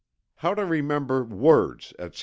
[0.37, 2.19] HOW TO REMEMBER WORDS, ETC.